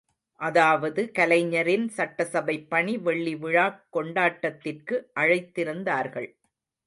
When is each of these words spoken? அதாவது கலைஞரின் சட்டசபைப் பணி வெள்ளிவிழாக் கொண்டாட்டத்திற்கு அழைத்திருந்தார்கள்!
அதாவது 0.41 1.11
கலைஞரின் 1.11 1.85
சட்டசபைப் 1.89 2.65
பணி 2.69 2.97
வெள்ளிவிழாக் 2.97 3.79
கொண்டாட்டத்திற்கு 3.93 4.97
அழைத்திருந்தார்கள்! 5.15 6.29